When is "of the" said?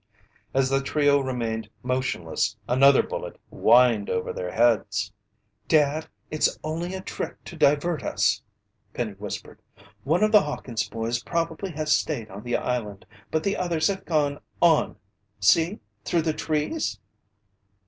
10.23-10.41